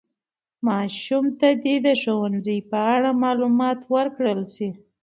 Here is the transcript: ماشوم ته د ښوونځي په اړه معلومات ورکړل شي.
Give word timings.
ماشوم 0.67 1.25
ته 1.39 1.47
د 1.85 1.87
ښوونځي 2.01 2.57
په 2.71 2.77
اړه 2.95 3.09
معلومات 3.23 3.79
ورکړل 3.93 4.41
شي. 4.55 4.69